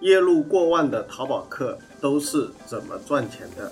[0.00, 3.70] 月入过万的淘宝客都是怎么赚钱的？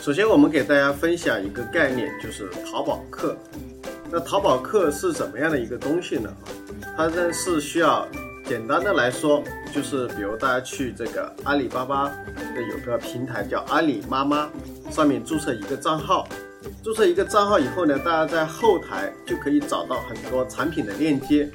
[0.00, 3.36] 首先，我们给大家分享一个概念，就是淘宝客。
[4.10, 6.32] 那淘宝客是怎么样的一个东西呢？
[6.96, 8.06] 它呢是需要
[8.46, 9.42] 简单的来说，
[9.74, 14.48] 就是比如大家去这个阿里巴巴的有个平台叫阿里妈妈，
[14.90, 16.28] 上面注册一个账号，
[16.84, 21.50] 注册一个账号以后呢，大家在后台就可以找到很多产品的链接。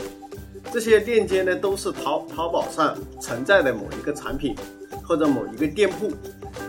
[0.71, 4.55] 这些链接呢，都是淘淘宝上存在的某一个产品
[5.03, 6.11] 或者某一个店铺。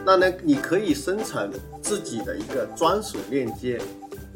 [0.04, 1.50] 那呢，你可以生成
[1.82, 3.80] 自己的一个专属链接。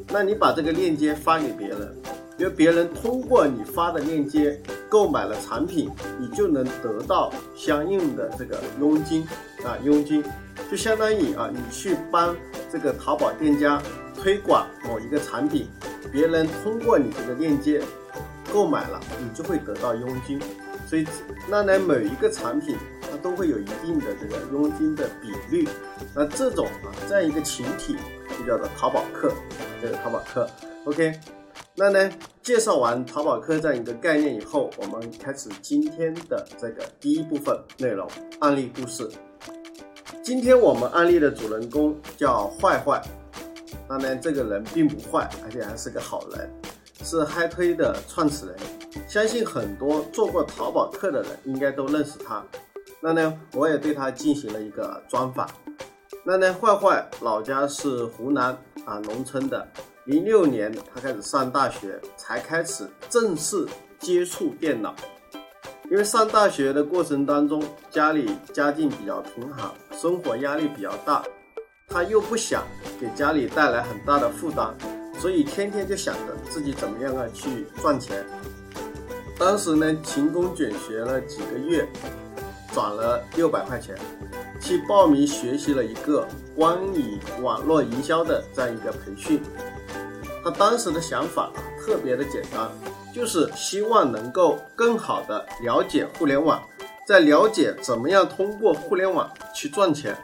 [0.08, 1.94] 那你把这个链接发给别人，
[2.36, 9.22] 因为别人通过你发的链接购买了产品，你就能得到相应的这个佣金
[9.64, 10.24] 啊，佣金
[10.69, 12.34] 就相当于啊，你去帮
[12.72, 13.80] 这个淘宝店家
[14.17, 15.69] 推广某一个产品，
[16.11, 17.80] 别人通过你这个链接。
[18.52, 20.40] 购买了，你就会得到佣金，
[20.86, 21.06] 所以
[21.48, 25.68] 那呢，每一个产品它都会有一定的这个佣金的比率。
[26.14, 27.96] 那这种啊，这样一个群体
[28.38, 29.32] 就叫做淘宝客，
[29.80, 30.48] 这个淘宝客。
[30.84, 31.18] OK，
[31.76, 32.10] 那呢，
[32.42, 38.08] 介绍完淘宝客这样一个概念以后，我们开始今天的这个第一部分内容
[38.40, 39.08] 案例故事。
[40.22, 43.00] 今天我们案例的主人公叫坏坏，
[43.88, 46.50] 那呢，这个人并不坏，而且还是个好人。
[47.02, 48.56] 是嗨推的创始人，
[49.08, 52.44] 相信很多做过淘宝客的人应该都认识他。
[53.00, 55.48] 那呢，我也对他进行了一个专访。
[56.24, 59.66] 那呢，坏坏老家是湖南啊农村的，
[60.04, 63.66] 零六年他开始上大学，才开始正式
[63.98, 64.94] 接触电脑。
[65.90, 69.68] 因为上大学的过程当中，家里家境比较贫寒，
[69.98, 71.24] 生活压力比较大，
[71.89, 72.62] 他又不想
[73.00, 74.77] 给家里带来很大的负担。
[75.20, 78.25] 所以天天就想着自己怎么样啊去赚钱。
[79.39, 81.86] 当时呢勤工俭学了几个月，
[82.73, 83.95] 攒了六百块钱，
[84.58, 86.27] 去报名学习了一个
[86.57, 89.42] 关于网络营销的这样一个培训。
[90.42, 92.70] 他当时的想法特别的简单，
[93.14, 96.63] 就是希望能够更好的了解互联网，
[97.07, 100.17] 在了解怎么样通过互联网去赚钱。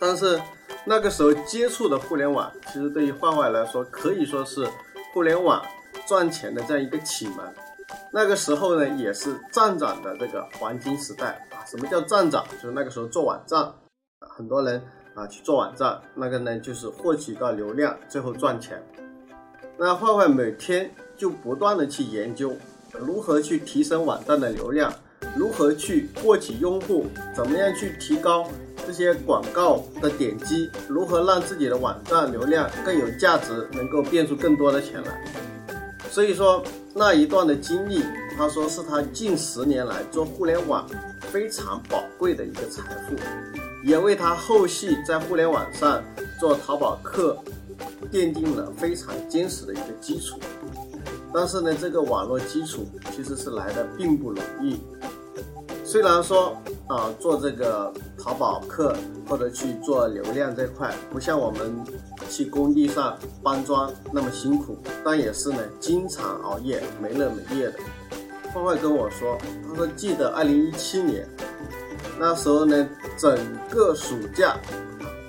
[0.00, 0.40] 但是。
[0.88, 4.64] 那个时候接触的互联网，其实对于坏坏来说，可以说是
[5.12, 5.60] 互联网
[6.06, 7.38] 赚钱的这样一个启蒙。
[8.12, 11.58] 那个时候呢，也是站长的这个黄金时代啊。
[11.66, 12.44] 什么叫站长？
[12.62, 13.68] 就是那个时候做网站，
[14.20, 14.80] 很多人
[15.14, 18.80] 啊去做网站，那个呢就是获取到流量，最后赚钱。
[19.76, 22.56] 那坏坏每天就不断的去研究
[22.92, 24.92] 如何去提升网站的流量，
[25.36, 28.48] 如何去获取用户，怎么样去提高。
[28.86, 35.24] 这些广告的点击，如何让自己的网站流量更有价值，能够变出更多的钱来？
[36.08, 36.62] 所以说
[36.94, 38.00] 那一段的经历，
[38.36, 40.88] 他说是他近十年来做互联网
[41.20, 43.16] 非常宝贵的一个财富，
[43.84, 46.00] 也为他后续在互联网上
[46.38, 47.36] 做淘宝客
[48.12, 50.38] 奠定了非常坚实的一个基础。
[51.38, 54.80] 但是呢，这个网络基础其实是来的并不容易。
[55.84, 56.56] 虽然说
[56.88, 58.96] 啊，做这个淘宝客
[59.28, 61.84] 或者去做流量这块，不像我们
[62.30, 67.74] 去工地上搬砖那么辛苦，但也是呢，经常熬夜没日没夜的。
[68.54, 69.36] 坏坏跟我说，
[69.68, 71.28] 他说记得二零一七年
[72.18, 74.56] 那时候呢，整个暑假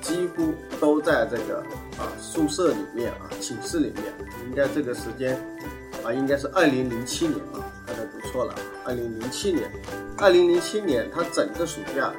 [0.02, 1.60] 几乎都在这个
[2.00, 4.06] 啊宿舍里面啊寝室里面，
[4.50, 5.38] 应该这个时间
[6.04, 7.64] 啊应该是二零零七年啊。
[7.86, 8.54] 刚才读错了，
[8.86, 9.72] 二零零七年，
[10.18, 12.14] 二零零七年，他整个暑假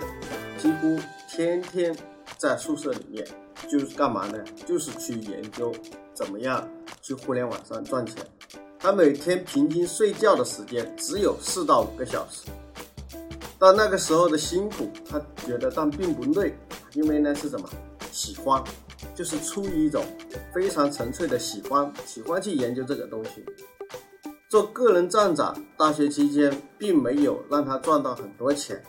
[0.57, 0.99] 几乎
[1.29, 1.95] 天天
[2.39, 3.27] 在宿舍里面，
[3.69, 4.39] 就是干嘛呢？
[4.65, 5.73] 就是去研究
[6.15, 6.67] 怎么样
[7.03, 8.17] 去互联网上赚钱。
[8.79, 12.49] 他每天平均睡觉的时间只有四到五个小时，
[13.59, 16.57] 但那个时候的辛苦，他觉得但并不累，
[16.95, 17.69] 因为呢是什么？
[18.11, 18.63] 喜欢，
[19.15, 20.05] 就是出于一种
[20.55, 23.45] 非常纯粹的喜欢，喜欢去研究这个东西。
[24.49, 28.83] 做个人站长，大学期间并没有让他赚到很多钱，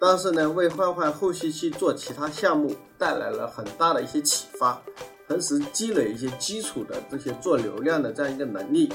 [0.00, 4.82] 但是呢，为坏坏后续去做其他项目带来了很大的一些启发，
[5.28, 8.92] 同时积累一些基础的这些做流量的这样一个能力。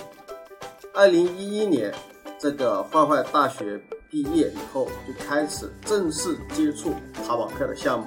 [0.93, 1.93] 二零一一年，
[2.37, 6.93] 这个坏坏大学毕业以后，就开始正式接触
[7.25, 8.05] 淘宝客的项目。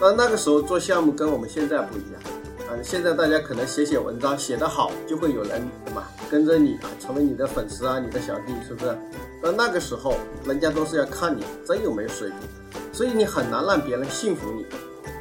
[0.00, 2.20] 但那个时候做项目跟我们现在不一样
[2.68, 2.74] 啊！
[2.82, 8.96] 现在大家可能写写文章写得好，就会有人什么跟着你啊，成为你的粉丝啊，你的小弟是不是？
[9.42, 12.38] 但那个时候人家都是要看你真有没有水平，
[12.92, 14.66] 所以你很难让别人信服你。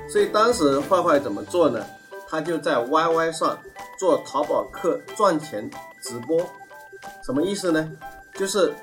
[0.10, 1.84] 所以当时坏坏怎么做呢？
[2.28, 3.58] 他就在 YY 上
[4.00, 5.70] 做淘宝客赚钱
[6.02, 6.42] 直播，
[7.24, 7.90] 什么意思呢？
[8.34, 8.74] 就是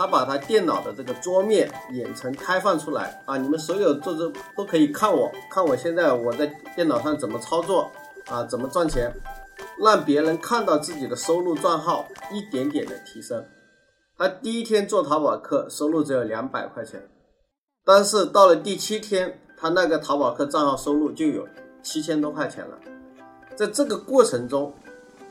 [0.00, 7.90] 他把他电脑的这个桌面远程开放出来啊，你们所有做这都可以看我，看我现在我在电脑上怎么操作
[8.24, 9.14] 啊，怎么赚钱，
[9.78, 13.44] 让别人看到自己的收入账号一点点的提升。
[14.16, 17.06] 他第一天做淘宝客收入只有两百块钱，
[17.84, 21.46] 但是到了第七天，他那个淘宝客账号收入就有
[21.82, 22.78] 七千多块钱了。
[23.54, 24.72] 在这个过程中，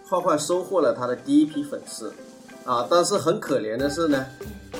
[0.07, 2.13] 坏坏收获了他的第一批粉丝。
[2.69, 4.23] 啊，但是很可怜的是呢，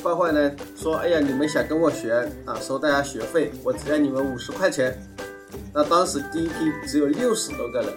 [0.04, 2.14] 坏坏呢说，哎呀，你们想跟我学
[2.46, 4.96] 啊，收大家学费，我只要你们五十块钱。
[5.74, 6.54] 那当时第一批
[6.86, 7.90] 只有六十多个人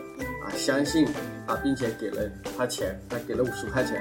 [0.43, 1.07] 啊，相信
[1.47, 2.23] 啊，并且给了
[2.57, 4.01] 他钱，他给了五十块钱，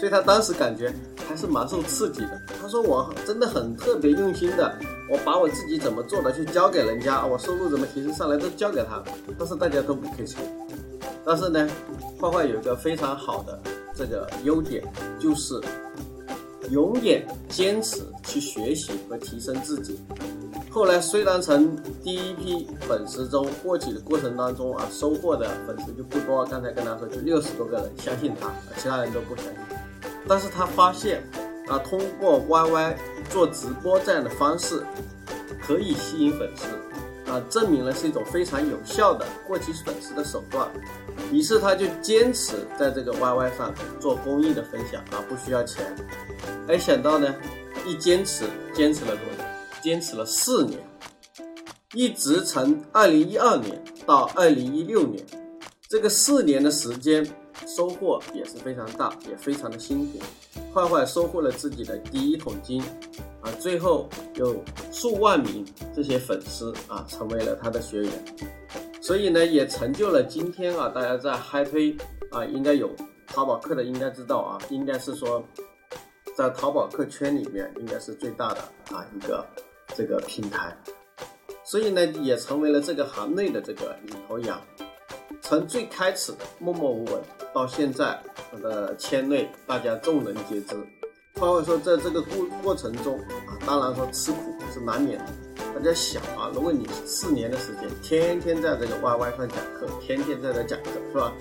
[0.00, 0.92] 所以他当时感觉
[1.28, 2.42] 还是蛮受刺激的。
[2.60, 4.76] 他说我真的很特别用心的，
[5.08, 9.00] 我把我自己怎么做的去教给人家，我收入怎么提升上来都教给他，
[9.38, 10.40] 但是大家都不给钱。
[11.24, 11.68] 但是呢，
[12.20, 13.56] 坏坏有一个非常好的。
[13.98, 14.80] 这个优点
[15.18, 15.60] 就是
[16.70, 19.98] 永远坚持去学习和提升自己。
[20.70, 21.74] 后来虽然从
[22.04, 26.44] 第一批粉丝中获取的过程当中啊，收获的粉丝就不多。
[26.44, 29.54] 刚才跟他说，就六十多个人相信他，其他人都不相信。
[30.28, 31.20] 但是他发现
[31.66, 32.94] 啊，通过 YY
[33.30, 34.84] 做直播这样的方式，
[35.60, 36.66] 可以吸引粉丝。
[37.28, 40.68] 啊，证明了是一种非常有效的获取粉丝的手段，
[41.30, 45.94] 于是他就坚持在这个 YY 上做公益的分享啊，不需要钱。
[46.66, 47.34] 没想到呢，
[47.86, 48.44] 一坚持
[48.74, 49.44] 坚持了多久？
[49.82, 50.80] 坚持了四年，
[51.92, 55.24] 一直从二零一二年到二零一六年，
[55.88, 57.26] 这个四年的时间
[57.66, 60.18] 收获也是非常大，也非常的辛苦。
[60.74, 62.82] 坏坏收获了自己的第一桶金。
[63.40, 65.64] 啊，最后有数万名
[65.94, 68.12] 这些粉丝啊，成为了他的学员，
[69.00, 71.96] 所以呢，也成就了今天啊，大家在嗨推
[72.32, 72.90] 啊，应该有
[73.28, 75.40] 淘宝客的应该知道啊，应该是说
[76.36, 78.60] 在淘宝客圈里面应该是最大的
[78.92, 79.46] 啊一个
[79.94, 80.76] 这个平台，
[81.62, 84.60] 所以呢，也成为了这个行内的这个领头羊，
[85.48, 87.14] 从最开始的默默无闻，
[87.54, 88.20] 到现在
[88.60, 90.76] 的圈内大家众人皆知。
[91.36, 94.38] 包括说，在这个过过程中啊，当然说吃苦
[94.70, 95.24] 是难免的。
[95.74, 101.32] 大家想啊，如果你四年的时间，天天在这个 YY 上讲课，天天在这讲课，是吧？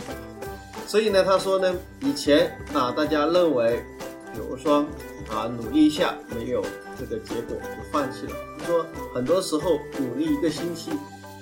[0.88, 3.84] 所以呢，他说呢，以前啊，大家认为，
[4.32, 4.86] 比如说
[5.30, 6.64] 啊，努力一下没有
[6.98, 8.32] 这个结果就放弃了。
[8.58, 10.92] 他说，很多时候努力一个星期，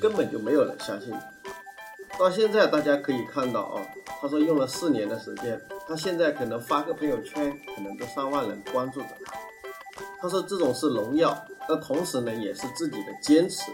[0.02, 1.14] 根本就没有人相信。
[2.18, 3.86] 到现在大家可以看到啊，
[4.22, 5.60] 他说用了四年的时间。
[5.88, 9.34] 他现在可能发个朋友圈，可能都上万人关注着他。
[10.22, 13.72] 他说这种是荣耀，那同时呢，也是自己的坚持，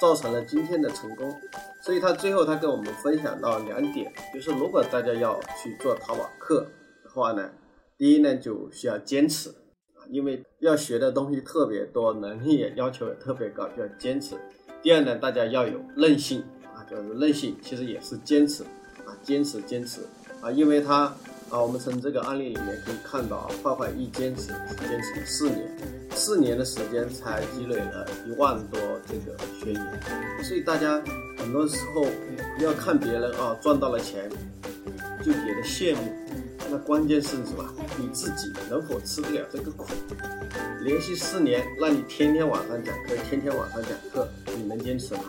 [0.00, 1.34] 造成了今天的成功。
[1.82, 6.64] 所以他最后他跟我们分享到两点，就是如果大家要去做淘宝课
[7.04, 7.50] 的话呢，
[7.98, 14.36] 第一呢就需要坚持啊，因为要学的东西特别多，能力也要求也特别高，就要坚持。
[14.80, 16.44] 第二呢，大家要有韧性，
[16.92, 18.62] 就是韧性，其实也是坚持
[19.06, 20.02] 啊，坚持坚持
[20.42, 21.12] 啊，因为他。
[21.50, 25.76] 啊，我们从这个案例里面可以看到啊，坏坏一坚持坚持了四年，
[26.14, 30.98] 四年的时间才积累了一万多这个学员，所以大家
[31.36, 32.06] 很多时候
[32.58, 34.30] 要看别人啊赚到了钱
[35.22, 36.00] 就觉得羡慕，
[36.72, 37.68] 那关键是什么？
[37.98, 39.84] 你自己能否吃得了这个苦？
[40.80, 44.26] 连续四年让你天天晚上讲课，天天晚上讲课，
[44.56, 45.20] 你能坚持吗？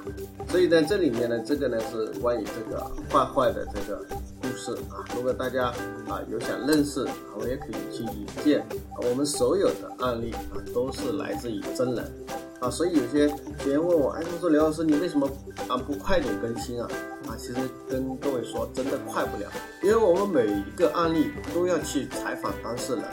[0.48, 2.80] 所以在这里面呢，这个呢是关于这个
[3.12, 4.02] 坏坏的这个。
[4.42, 5.68] 故事啊，如果大家
[6.08, 7.06] 啊有想认识，
[7.38, 8.66] 我也可以去引荐。
[9.02, 10.40] 我们所有的案例啊
[10.74, 12.12] 都是来自于真人
[12.60, 13.34] 啊，所以有些
[13.64, 15.28] 别人问我，哎，他说刘老师，你为什么
[15.74, 16.88] 啊不快点更新啊？
[17.28, 17.56] 啊，其实
[17.90, 19.50] 跟各位说，真的快不了，
[19.82, 23.04] 因为我们每一个案例都要去采访当事人，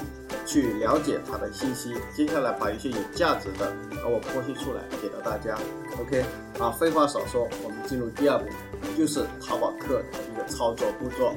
[0.44, 3.66] 去了解他的信息，接下来把一些有价值的
[4.02, 5.56] 啊我剖析出来给到大家。
[5.98, 6.22] OK，
[6.58, 8.44] 啊，废话少说，我们进入第二步，
[8.98, 11.32] 就是淘宝客的一个操作步骤。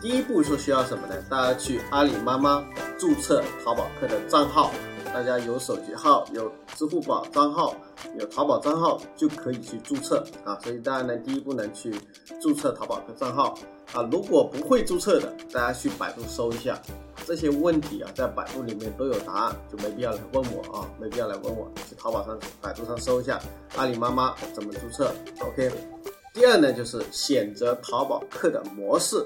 [0.00, 1.14] 第一步是需要什么呢？
[1.28, 2.64] 大家去阿里妈妈
[2.98, 4.70] 注册淘宝客的账号，
[5.12, 7.74] 大家有手机号、有支付宝账号、
[8.18, 10.58] 有淘宝账号就可以去注册啊。
[10.62, 11.94] 所以大家呢，第一步呢去
[12.40, 13.54] 注册淘宝客账号
[13.92, 14.02] 啊。
[14.10, 16.80] 如果不会注册的，大家去百度搜一下
[17.26, 23.38] 这些问题啊，在百度里面都有答案，就没必要来问我啊，没必要来问我，去淘宝上、百度上搜一下
[23.76, 25.14] 阿里妈妈怎么注册。
[25.40, 25.70] OK。
[26.32, 29.22] 第二呢，就是选择淘宝客的模式。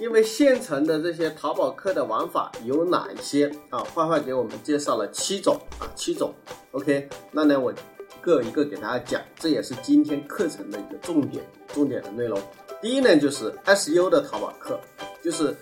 [0.00, 3.78] 因为现成的这些淘宝客的玩法有哪一些啊？
[3.94, 6.34] 坏坏给我们介绍了七种啊，七种。
[6.72, 7.76] OK，那呢我一
[8.20, 12.40] 个一个给大家讲，这也是今天课程的一个重点，重点的内容。
[12.82, 14.78] 第一呢，就是 SU 的淘宝客，
[15.22, 15.56] 就是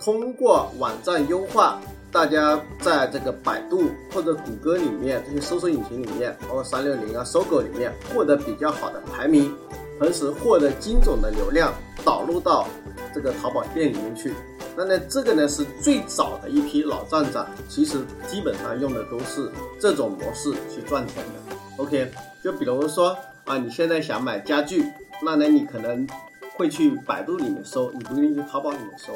[0.00, 1.78] 通过网站优化，
[2.10, 9.54] 大家在这个百度或者谷歌里面这些搜索引擎里面，包括三六零啊、搜狗里面获得比较好的排名，
[10.00, 11.72] 同时获得精准的流量
[12.02, 12.66] 导入到。
[13.14, 14.34] 这个淘宝店里面去，
[14.76, 21.56] 那呢，这个呢是最早的一批老站长，其实基本上用的都是这种模式去赚钱的。
[21.76, 22.10] OK，
[22.42, 24.84] 就比如说啊，你现在想买家具，
[25.22, 26.06] 那呢你可能
[26.56, 29.12] 会去百度里面搜，你不一定去淘宝里面搜。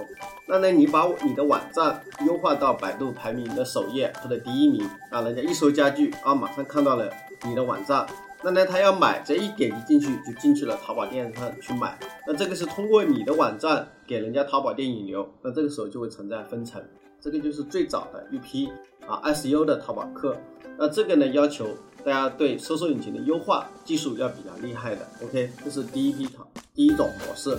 [0.47, 7.11] 那呢，你把你的网站优化到百度排名的首页或者第一名啊，人家一搜家具啊，马上看到了
[7.45, 8.07] 你的网站。
[8.43, 11.99] 那呢，他要买，这一点击进去就进去了淘宝店上去买。
[12.27, 16.81] 那这个是通过你的网站给人家淘宝店引流，那这个时候就会存在分成。
[17.21, 18.71] 这个就是最早的一批
[19.07, 20.37] 啊 SU 的淘宝客。
[20.79, 21.67] 那这个呢，要求
[22.05, 25.01] 大家对搜索引擎的优化技术要比较厉害的。
[25.25, 27.59] OK，这是第一批淘第一种模式。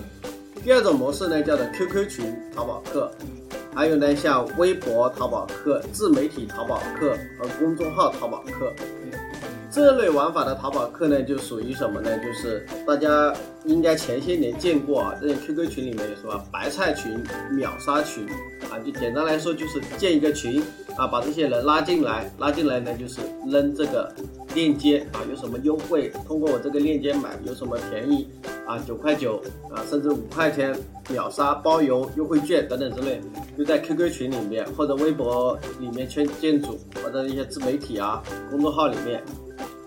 [0.64, 3.12] 第二种模式呢，叫做 QQ 群淘宝客，
[3.76, 8.74] 还有呢像微博淘宝客、自媒体淘宝客和公众号淘宝客。
[9.72, 12.18] 这类玩法的淘宝客呢，就属于什么呢？
[12.18, 13.32] 就是大家
[13.66, 18.26] 应该前些年见过啊，这些 QQ 群里面有什么白菜群、秒杀群
[18.72, 20.60] 啊，就简单来说就是建一个群
[20.98, 24.12] 啊，把这些人拉进来，拉进来呢就是扔这个
[24.56, 28.28] 链接啊，有什么优惠，通过我这个链接买有什么便宜
[28.66, 29.40] 啊，九块九
[29.72, 30.76] 啊，甚至五块钱
[31.12, 33.22] 秒杀包邮优惠券等等之类，
[33.56, 39.24] 就在 QQ 群里面或者微博里面圈建组或者一些自媒体啊公众号里面。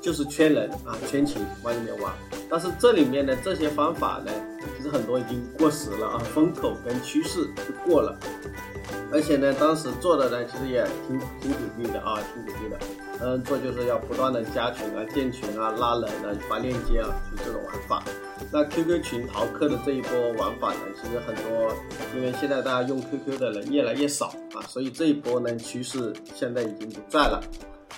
[0.03, 2.13] 就是圈人啊，圈情往里面挖，
[2.51, 4.33] 但是这里面的这些方法呢，
[4.77, 8.19] 其实很多已经过时了啊，风口跟趋势就过了，
[9.13, 12.79] 而且呢，当时做的呢，其实也挺挺努力的啊，挺努力的，
[13.21, 18.03] 嗯，做就是要不断的加群啊、建群啊、拉人啊、发链接啊，就这种玩法。
[18.51, 21.73] 那 QQ 群淘客的这一波玩法呢，其实很多，
[22.17, 27.41] 因为现在大家用 QQ 的人越来越少啊，所以这一波呢趋势现在已经不在了。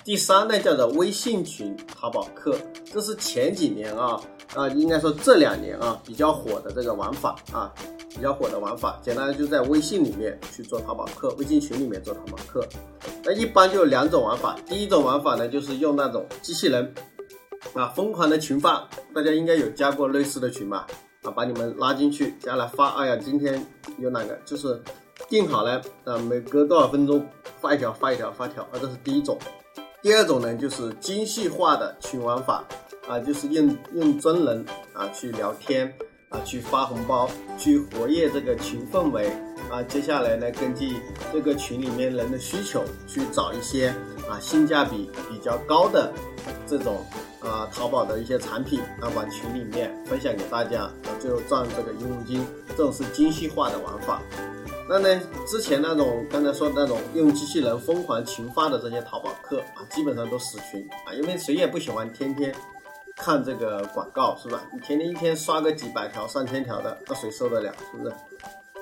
[0.03, 4.21] 第三呢，叫做微信群淘宝客，这是前几年啊
[4.53, 7.73] 啊，应该说这两年啊比较火的这个玩法啊，
[8.09, 8.99] 比较火的玩法。
[9.01, 12.63] 简单的就在微信里面去做淘宝客，微信群里面做淘宝客。
[13.23, 16.93] 那一般就有两种玩法，第一种玩法呢，就是用那种机器人
[17.73, 20.85] 啊，疯狂的群发，大家应该有加过类似的群吧？
[21.23, 22.89] 啊，把你们拉进去，加来发。
[22.89, 23.65] 哎呀，今天
[23.97, 24.79] 有哪个就是
[25.27, 27.25] 定好了啊，每隔多少分钟
[27.59, 29.35] 发一条，发一条，发条啊，这是第一种。
[30.05, 32.63] 第二种呢，就是精细化的群玩法
[33.07, 35.91] 啊，就是用用真人啊去聊天
[36.29, 39.31] 啊，去发红包，去活跃这个群氛围
[39.67, 39.81] 啊。
[39.81, 40.97] 接下来呢，根据
[41.33, 43.87] 这个群里面人的需求，去找一些
[44.29, 46.13] 啊性价比比较高的
[46.67, 47.03] 这种
[47.39, 52.45] 啊淘宝的一些产品啊，往群里面分享给大家，啊，最后赚这个佣金。
[52.77, 54.21] 这种是精细化的玩法。
[54.87, 62.53] 那呢，之前那种刚才说的那种用机器人疯狂群发的这些淘宝客啊，基本上都死群啊，因为谁也不喜欢天天
[63.15, 64.63] 看这个广告，是吧？
[64.73, 67.73] 你天天一天刷个几百条、上千条的，那谁受得了？
[67.91, 68.15] 是不是？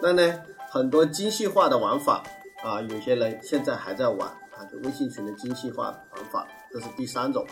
[0.01, 2.23] 那呢，很多精细化的玩法
[2.63, 7.45] 啊，有些人现在还在玩啊，就微信群的精细化玩法，这是第三种。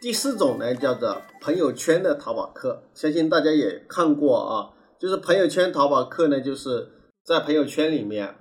[0.00, 6.90] 第四种呢，叫做朋友圈的淘宝客，相信大家也看过啊，就是朋友圈淘宝客呢，就是。
[7.24, 8.34] 在朋友圈里面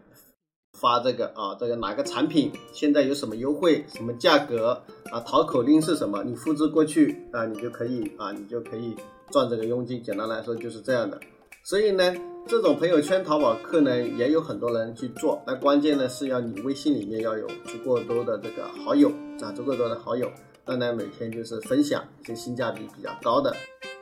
[0.73, 5.19] 发这个啊，这个哪个产品现在有什么优惠，什么价格啊？
[5.21, 6.23] 淘口令是什么？
[6.23, 8.95] 你复制过去啊，你就可以啊，你就可以
[9.31, 10.03] 赚这个佣金。
[10.03, 11.19] 简单来说就是这样的。
[11.63, 12.13] 所以呢，
[12.47, 15.41] 这种朋友圈淘宝客呢，也有很多人去做。
[15.47, 19.09] 那关键呢是要你微信里面要有足够多的这个好友
[19.41, 20.29] 啊，足够多的好友，
[20.65, 23.55] 当然每天就是分享一些性价比比较高的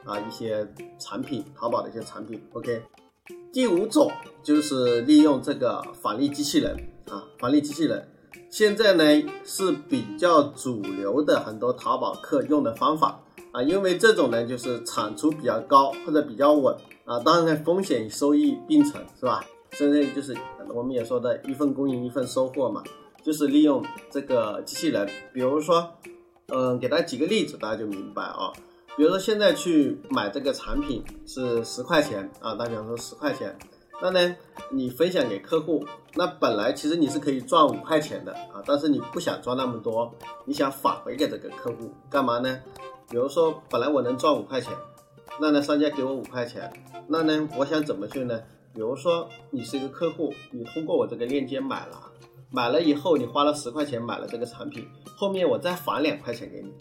[0.05, 2.41] 啊一些产品，淘宝的一些产品。
[2.53, 2.81] OK。
[3.53, 4.09] 第五种
[4.41, 6.73] 就是利用这个返利机器人
[7.09, 8.07] 啊，返利机器人
[8.49, 9.03] 现在呢
[9.43, 19.43] 是比较主流的很多淘宝客用的方法啊，因为这种呢就是产出比较高或者比较稳啊，当然风险与收益并存是吧？
[19.73, 20.33] 现在就是
[20.73, 22.81] 我们也说的一份耕耘一份收获嘛，
[23.21, 25.91] 就是利用这个机器人，比如说，
[26.47, 28.53] 嗯，给大家举个例子，大家就明白啊。
[29.01, 33.57] 比如说现在去买这个产品是十块钱啊，打比方说十块钱，
[33.99, 34.35] 那呢
[34.69, 40.13] 你分享给客户，那本来其实你是可以赚五块钱的啊，但是你不想赚那么多，
[40.45, 42.59] 你想返回给这个客户干嘛呢？
[43.09, 44.71] 比如说本来我能赚五块钱，
[45.39, 46.71] 那呢商家给我五块钱，
[47.07, 48.39] 那呢我想怎么去呢？
[48.71, 52.11] 比如说你是一个客户，你通过我这个链接买了。
[52.51, 54.85] 买了以后，你花了十块钱买了这个产品，
[55.17, 56.71] 后面我再返两块钱给你，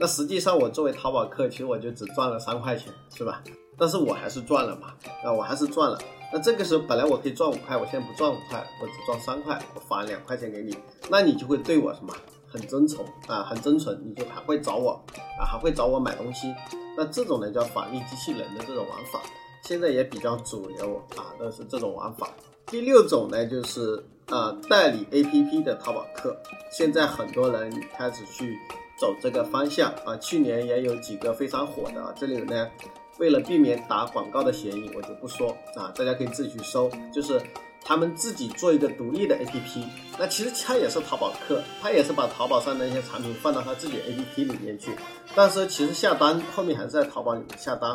[0.00, 3.42] 那实际上我作为淘宝客，其实我就只赚了三块钱，是吧？
[3.76, 5.98] 但是我还是赚了嘛，啊，我还是赚了。
[6.32, 10.74] 那这个时候本来我可以赚五块，我现在不赚五块，我只赚三块，我返两块钱给你，
[11.10, 12.14] 那你就会对我什么
[12.48, 14.92] 很真诚啊，很真诚，你就还会找我
[15.38, 16.50] 啊，还会找我买东西。
[16.96, 19.20] 那这种呢叫返利机器人的这种玩法，
[19.64, 22.26] 现在也比较主流啊，都是这种玩法。
[22.64, 24.02] 第六种呢就是。
[24.30, 26.36] 啊，代理 APP 的淘宝客，
[26.70, 28.56] 现在很多人开始去
[29.00, 30.16] 走这个方向啊。
[30.18, 32.70] 去年也有几个非常火的啊，这里呢，
[33.18, 36.90] 为了避免打广告的嫌疑，我就不说啊，大家可以自己去搜。
[37.12, 37.40] 就是
[37.82, 39.84] 他们自己做一个独立的 APP，
[40.18, 44.92] 那其实他也是淘宝客，他也是把淘宝上的一些产品放到他自己 APP 里面去，
[45.34, 47.92] 但是其实下单后面还是在淘宝里面下单。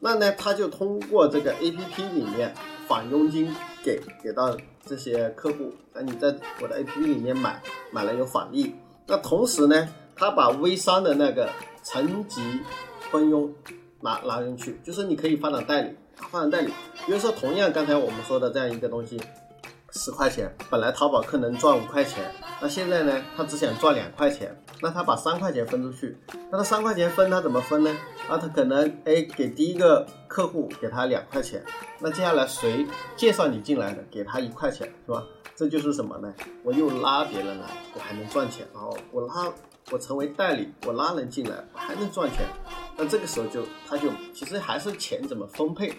[0.00, 2.54] 那呢，他就通过这个 APP 里面
[2.86, 4.56] 返佣金给给到。
[4.86, 7.62] 这些客户，那你在我的 APP 里面买
[7.92, 8.74] 买了有返利，
[9.06, 9.86] 那同时呢，
[10.18, 11.48] 他把微商的那个
[11.82, 12.60] 层级
[13.10, 13.52] 分佣
[14.00, 15.94] 拿拿进去，就是你可以发展代理，
[16.30, 16.72] 发展代理。
[17.06, 19.20] 比如说，同样刚才我们说的这样一个东西，
[19.92, 26.16] 十块钱，本来淘宝客能赚五块钱，那现在呢，他只想赚两块钱，那他把三块钱分出去，
[26.50, 27.96] 那他三块钱分他怎么分呢？
[28.28, 31.64] 那他可能哎给第一个客户给他两块钱。
[32.00, 35.24] 那接下来谁介绍你进来的，给他一块钱，是吧？
[35.56, 36.32] 这就是什么呢？
[36.62, 38.64] 我又拉别人来，我还能赚钱。
[38.72, 39.52] 然后我拉，
[39.90, 42.46] 我成为代理，我拉人进来，我还能赚钱。
[42.96, 45.92] 那这个时候就，他就其实还是钱怎么分配。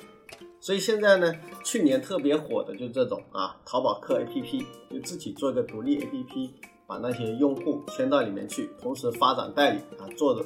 [0.60, 6.50] 所以现在呢，去年特别火的就这种啊，淘宝客 APP 就自己做一个独立 APP，
[6.86, 10.46] 把那些用户圈到里面去，同时发展代理啊，做的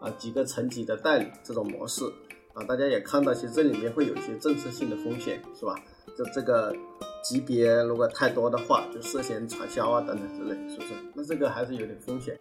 [0.00, 2.04] 啊几个层级的代理这种模式。
[2.54, 5.74] 啊，大家也看到，其实这里面会有一些政策性的风险，是吧？
[6.18, 6.76] 就这个
[7.24, 10.92] 级别如果太多的话，就涉嫌传销啊等等之类，是不是？
[11.14, 12.38] 那这个还是有点风险。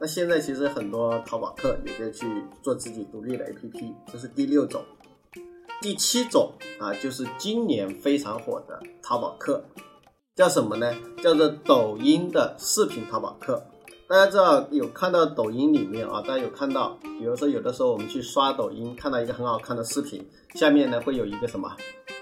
[0.00, 2.26] 那现在其实很多淘宝客也在去
[2.62, 4.80] 做自己独立的 APP，这是第六种。
[5.80, 9.64] 第七种啊，就是今年非常火的淘宝客，
[10.34, 10.92] 叫什么呢？
[11.22, 13.64] 叫做抖音的视频淘宝客。
[14.08, 21.76] 大家知道有看到抖音里面啊，大家有看到，比如说有的时候我们去刷抖音，看到一个很好看的视频，下面呢会有一个什么，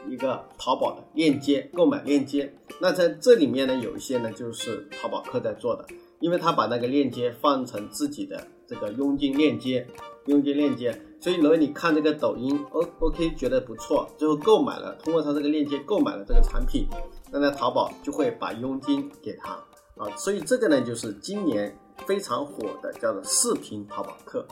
[0.09, 2.53] 一个淘宝的链接，购买链接。
[2.81, 5.87] 那在这里面呢，有一些呢就是淘宝客在做的，
[6.20, 9.87] 因为他把那个链接放成自己的这个佣金链接，
[10.26, 11.00] 佣金链接。
[11.20, 16.87] 所以如果你看这个抖音，O OK 觉得不错，最后购买了，通过他这个链接购买了这个产品，
[17.33, 19.52] 那在淘宝就会把佣金给他。
[19.96, 21.74] 啊，所以这个呢，就是今年
[22.07, 24.46] 非常火的，叫做视频淘宝客，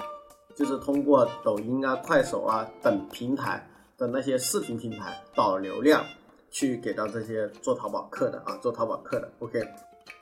[0.57, 6.03] 就是通过抖音啊、快手啊等平台的那些视频平台导流量，
[6.51, 9.31] 去给到这些做淘宝客的啊，做淘宝客的。
[9.41, 9.61] OK，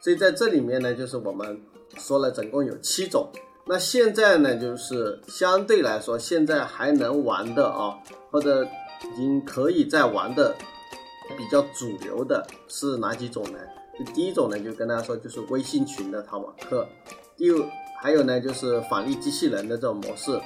[0.01, 1.61] 所以在这里面呢，就是我们
[1.97, 3.29] 说了，总共有七种。
[3.65, 7.97] 那现在呢，就是相对来说，现在还能玩的啊，
[8.31, 10.55] 或者已经可以在玩的
[11.39, 13.59] 比较主流的是哪几种呢？
[14.13, 16.85] 第一种呢，就跟大家说，就是微信群的淘宝客；
[17.37, 20.41] 第二，还有呢，就是返利机器人的这种模式；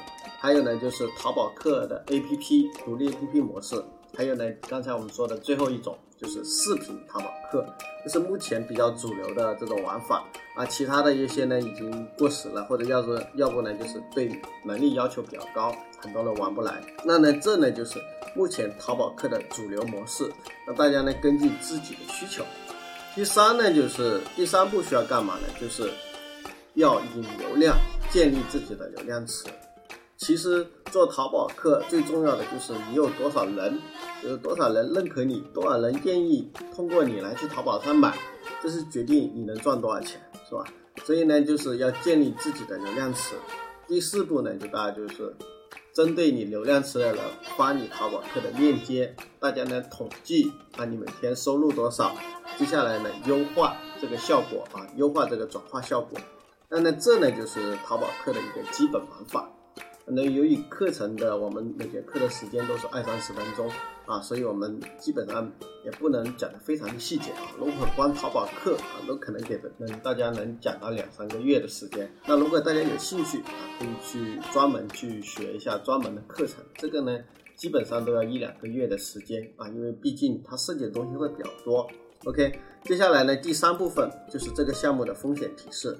[0.46, 3.82] 还有呢，就是淘宝客的 APP 独立 APP 模式；
[4.16, 7.66] 还有呢，刚才我们说的最后一种，就是视频淘宝客，
[8.04, 10.64] 这是目前比较主流的这种玩法啊。
[10.64, 16.80] 其他的一些呢，已经过时了，或者要是要不呢，就是对能力要求比较高，很多人玩不来。
[17.04, 18.00] 那呢，这呢就是
[18.36, 20.30] 目前淘宝客的主流模式。
[20.64, 22.44] 那大家呢，根据自己的需求。
[23.16, 25.48] 第三呢，就是第三步需要干嘛呢？
[25.60, 25.90] 就是
[26.74, 27.76] 要引流量，
[28.12, 29.44] 建立自己的流量池。
[30.16, 33.78] 其实做淘宝客最重要的就是你有多少人，
[34.24, 38.16] 有多少人认可你，多少人愿意通过你来去淘宝上买，
[38.62, 40.64] 这是决定你能赚多少钱，是吧？
[41.04, 43.34] 所以呢，就是要建立自己的流量池。
[43.86, 45.36] 第四步呢，就大家就是
[45.92, 47.22] 针对你流量池的人
[47.56, 52.12] 发你淘宝客的链接，大家呢统计啊，你每天收入多少。
[52.58, 56.18] 接下来呢，优化这个效果啊，优化这个转化效果。
[56.70, 59.46] 那呢，这呢就是淘宝客的一个基本玩法。
[60.08, 63.68] 那由于课程的我们每节课的时间都是二三十分钟，
[64.06, 65.50] 啊，所以我们基本上
[65.84, 67.50] 也不能讲的非常的细节啊。
[67.58, 72.08] 如果光淘宝课啊，都可能给的能大家能讲到两三个月的时间。
[72.24, 76.64] 那如果大家有兴趣啊，可以去专门去学一下专门的课程。
[76.76, 77.18] 这个呢，
[77.56, 81.84] 基本上都要一两个月的时间啊，因为毕竟它涉及的东西会比较多。
[82.26, 85.96] OK，接下来呢，第三部分就是这个项目的风险提示。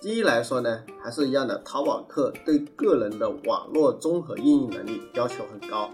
[0.00, 5.90] 第一来说呢，还是一样的，淘宝客对个人的网络综合运营能力要求很高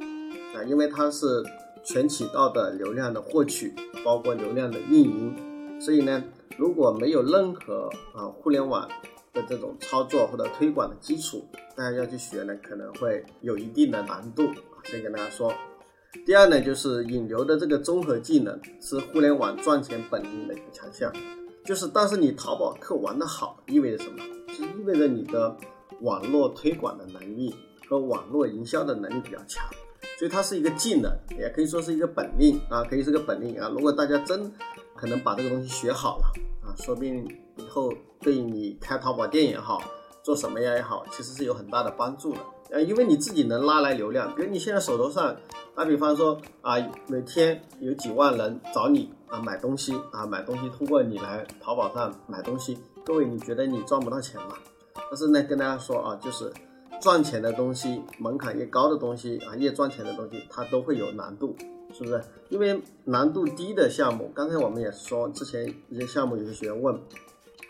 [0.55, 1.43] 啊，因为它是
[1.83, 6.23] 全渠道的流量的获取，包括流量的运营，所以呢，
[6.59, 8.87] 如果没有任何啊互联网
[9.33, 11.43] 的这种操作或者推广的基础，
[11.75, 14.85] 大家要去学呢，可能会有一定的难度啊。
[14.85, 15.51] 先跟大家说，
[16.27, 21.11] 第二呢，就是引流的这个综合技能是互联网赚钱本领的一个强项。
[21.65, 24.23] 就是，但是你淘宝客玩得好，意味着什么？
[24.53, 25.57] 是意味着你的
[26.03, 27.55] 网络推广的能力
[27.89, 29.65] 和网络营销的能力比较强，
[30.19, 33.69] 所以它是一个技能，也可以说是一个本领啊，可以是个本领啊。
[33.73, 34.53] 如果大家真
[34.95, 36.27] 可能把这个东西学好了
[36.63, 39.83] 啊，说不定以后对你开淘宝店也好，
[40.23, 42.41] 做什么呀也好，其实是有很大的帮助的。
[42.75, 45.37] 呃，因为你自己能拉来流量，比如你现在手头上，
[45.77, 46.75] 打比方说啊，
[47.07, 54.57] 每天有几万人找你啊买东西啊买东西，通过你来淘宝上买东西，各位你觉得你赚不到钱吗？
[55.09, 56.53] 但是呢，跟大家说啊，就是
[57.01, 61.55] 赚钱的东西，门槛越高的东西啊，越赚钱的东西，它都会有难度，
[61.93, 62.21] 是不是？
[62.49, 67.01] 因为难度低的项目，刚才我们也说，之前一些项目有些学员问，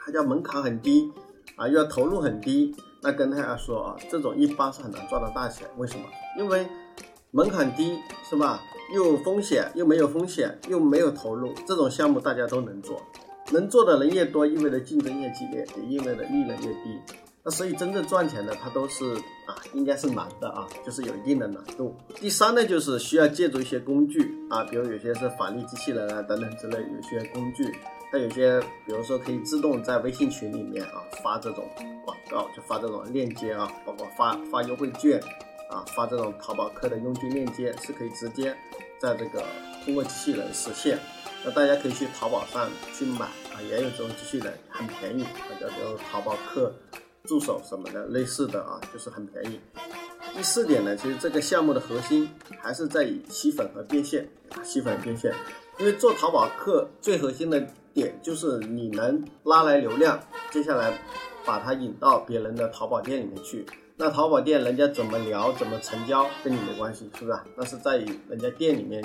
[0.02, 1.12] 他叫门槛很低
[1.56, 2.74] 啊，又要投入很低。
[3.04, 5.68] 那跟大家说啊，这种一般是很难赚到大钱。
[5.76, 6.04] 为什么？
[6.38, 6.66] 因为
[7.32, 8.62] 门槛低，是吧？
[8.94, 13.02] 又风险，又没有风险，又没有投入，这种项目大家都能做。
[13.52, 16.98] 能做的人越多，意味着竞争越激烈，也意味着利润越低。
[17.42, 19.04] 那所以真正赚钱的，它都是
[19.46, 21.94] 啊，应该是难的啊，就是有一定的难度。
[22.14, 27.70] 第三呢，就是需要借助一些工具啊，比如有些是返利机器人啊等等之类，有些工具。
[28.14, 31.68] 它有些，比如说可以自动在微信群里面啊发这种
[32.04, 35.20] 广告，就发这种链接啊，包括发发优惠券
[35.68, 38.56] 啊，发这种淘宝客的佣金链接，是可以直接
[39.00, 39.42] 在这个
[39.84, 40.96] 通过机器人实现。
[41.44, 46.72] 那大家可以去淘宝上去买啊，也有这种机器人，很便宜，啊，叫做淘宝客
[47.24, 49.58] 助手什么的类似的啊，就是很便宜。
[50.36, 54.28] 第四点呢，其实这个项目的核心还是在于吸粉和变现，
[54.62, 55.34] 吸粉变现，
[55.80, 57.66] 因为做淘宝客最核心的。
[57.94, 60.98] 点就是你能拉来流量，接下来
[61.46, 63.64] 把它引到别人的淘宝店里面去。
[63.96, 67.38] 那淘宝店人家怎么聊、怎么成交，跟你没关系，是不是？
[67.56, 69.00] 那是在于人家店里面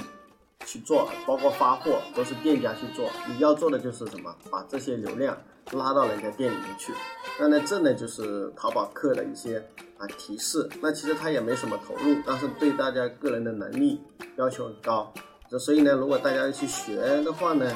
[0.66, 3.08] 去做，包括发货都是店家去做。
[3.28, 4.36] 你要做的就是什么？
[4.50, 5.38] 把这些流量
[5.72, 6.92] 拉到人家店里面去。
[7.40, 9.64] 那呢，这呢就是淘宝客的一些
[10.00, 10.68] 啊提示。
[10.82, 14.02] 那其实他也没什么投入，但是对大家个人的能力
[14.38, 15.14] 要求很高。
[15.60, 17.72] 所以呢，如果大家去学的话呢？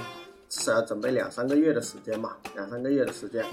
[0.54, 3.44] 至少要准备两三个月的时间嘛，两三个月的时间。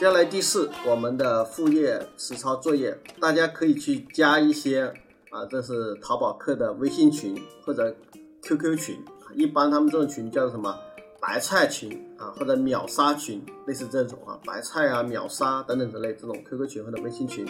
[0.00, 4.90] 接下来第四，我们的副业实操作业，大家可以去加一些
[5.30, 7.94] 啊，这是淘宝客的微信群或者
[8.40, 9.04] QQ 群，
[9.34, 10.74] 一般他们这种群叫什么
[11.20, 17.46] 白菜群啊，或者秒杀群，类似这种啊，白菜啊、秒杀等等之类这种 QQ 群或者微信群，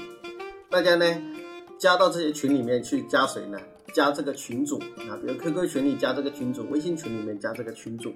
[0.68, 1.06] 大家呢
[1.78, 3.60] 加到这些群里面去，加谁呢？
[3.94, 8.10] 加这个群主啊，比如 QQ 群里加这个群主，微信群里面加这个群主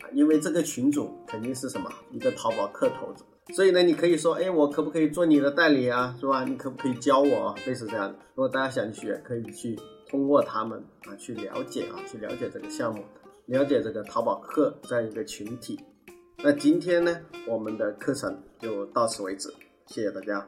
[0.00, 6.44] 啊，因为这个群主肯定是什么一个淘宝客头子，所以呢，你可以说，哎，我可不可以做你的代理啊，是吧？
[6.44, 7.54] 你可不可以教我啊？
[7.66, 8.18] 类似这样的。
[8.34, 13.02] 如果大家想学，可以去通过他们啊去了解啊，去了解这个项目，
[13.46, 15.80] 了解这个淘宝客这样一个群体。
[16.38, 19.48] 那今天呢，我们的课程就到此为止，
[19.86, 20.46] 谢谢大家。